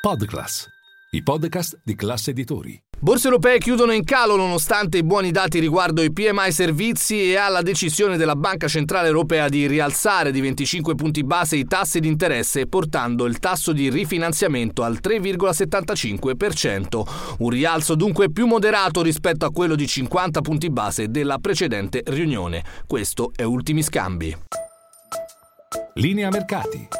[0.00, 0.66] Podclass,
[1.10, 2.82] i podcast di classe editori.
[2.98, 7.60] Borse europee chiudono in calo nonostante i buoni dati riguardo i PMI servizi e alla
[7.60, 12.66] decisione della Banca Centrale Europea di rialzare di 25 punti base i tassi di interesse
[12.66, 17.02] portando il tasso di rifinanziamento al 3,75%,
[17.40, 22.64] un rialzo dunque più moderato rispetto a quello di 50 punti base della precedente riunione.
[22.86, 24.34] Questo è Ultimi Scambi.
[25.92, 26.99] Linea mercati.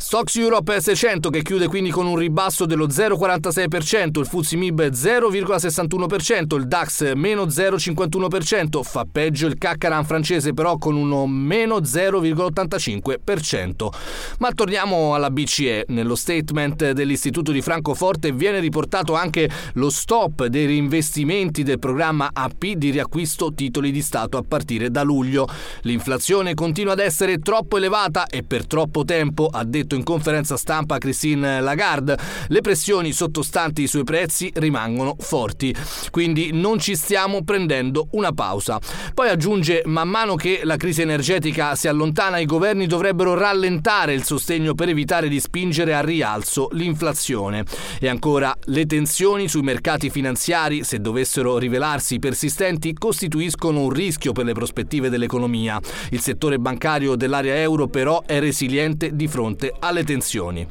[0.00, 6.56] Stocks Europe 600 che chiude quindi con un ribasso dello 0,46%, il FTSE MIB 0,61%,
[6.56, 13.88] il DAX meno 0,51%, fa peggio il Caccaran francese però con uno meno 0,85%.
[14.38, 20.64] Ma torniamo alla BCE, nello statement dell'Istituto di Francoforte viene riportato anche lo stop dei
[20.64, 25.46] reinvestimenti del programma AP di riacquisto titoli di Stato a partire da luglio.
[25.82, 30.56] L'inflazione continua ad essere troppo elevata e per troppo tempo, ha detto detto in conferenza
[30.56, 32.16] stampa Christine Lagarde,
[32.48, 35.74] le pressioni sottostanti i suoi prezzi rimangono forti,
[36.10, 38.78] quindi non ci stiamo prendendo una pausa.
[39.12, 44.22] Poi aggiunge, man mano che la crisi energetica si allontana, i governi dovrebbero rallentare il
[44.22, 47.64] sostegno per evitare di spingere a rialzo l'inflazione.
[47.98, 54.44] E ancora, le tensioni sui mercati finanziari, se dovessero rivelarsi persistenti, costituiscono un rischio per
[54.44, 55.80] le prospettive dell'economia.
[56.10, 60.66] Il settore bancario dell'area euro però è resiliente di fronte alle tensioni.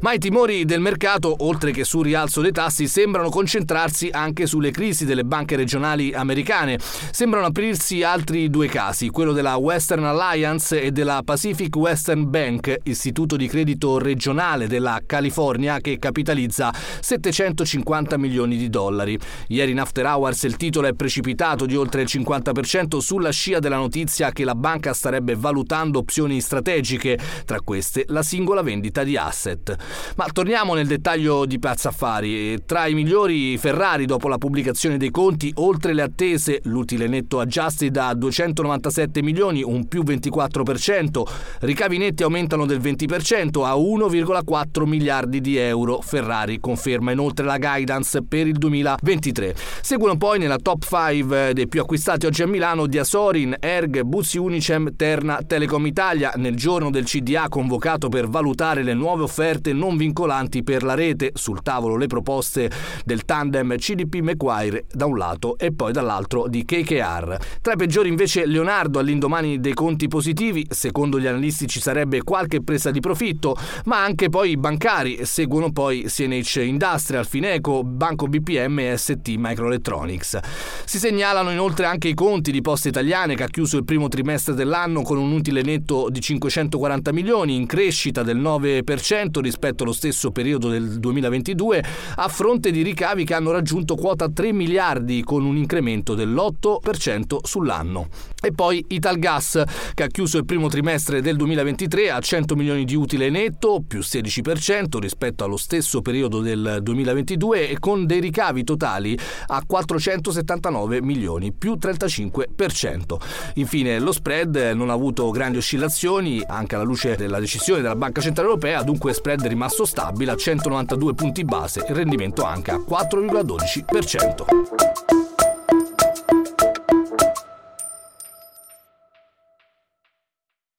[0.00, 4.70] Ma i timori del mercato, oltre che sul rialzo dei tassi, sembrano concentrarsi anche sulle
[4.70, 6.78] crisi delle banche regionali americane.
[7.10, 13.36] Sembrano aprirsi altri due casi, quello della Western Alliance e della Pacific Western Bank, istituto
[13.36, 19.18] di credito regionale della California che capitalizza 750 milioni di dollari.
[19.48, 23.76] Ieri in After Hours il titolo è precipitato di oltre il 50% sulla scia della
[23.76, 29.16] notizia che la banca starebbe valutando opzioni strategiche, tra queste la singola singola vendita di
[29.16, 29.76] asset.
[30.16, 32.64] Ma torniamo nel dettaglio di Piazza Affari.
[32.64, 37.94] Tra i migliori Ferrari dopo la pubblicazione dei conti, oltre le attese, l'utile netto adjusted
[37.96, 41.22] a 297 milioni, un più 24%,
[41.60, 46.00] ricavi netti aumentano del 20% a 1,4 miliardi di euro.
[46.00, 49.54] Ferrari conferma inoltre la guidance per il 2023.
[49.82, 54.96] Seguono poi nella top 5 dei più acquistati oggi a Milano Diasorin, Erg, Buzzi Unicem,
[54.96, 60.62] Terna, Telecom Italia nel giorno del CDA convocato per valutare le nuove offerte non vincolanti
[60.62, 62.70] per la rete, sul tavolo le proposte
[63.04, 67.36] del tandem CDP Macquarie da un lato e poi dall'altro di KKR.
[67.60, 72.62] Tra i peggiori invece Leonardo all'indomani dei conti positivi, secondo gli analisti ci sarebbe qualche
[72.62, 73.56] presa di profitto,
[73.86, 80.38] ma anche poi i bancari, seguono poi CNH Industrial, Fineco, Banco BPM e ST Microelectronics.
[80.84, 84.54] Si segnalano inoltre anche i conti di Poste Italiane che ha chiuso il primo trimestre
[84.54, 90.30] dell'anno con un utile netto di 540 milioni in crescita del 9% rispetto allo stesso
[90.30, 91.84] periodo del 2022,
[92.16, 98.08] a fronte di ricavi che hanno raggiunto quota 3 miliardi con un incremento dell'8% sull'anno.
[98.40, 99.62] E poi Italgas,
[99.94, 104.00] che ha chiuso il primo trimestre del 2023 a 100 milioni di utile netto, più
[104.00, 111.52] 16% rispetto allo stesso periodo del 2022 e con dei ricavi totali a 479 milioni,
[111.52, 113.16] più 35%.
[113.54, 118.17] Infine lo spread non ha avuto grandi oscillazioni, anche alla luce della decisione della Banca
[118.20, 125.27] Centrale Europea, dunque spread rimasto stabile a 192 punti base, il rendimento anche a 4,12%.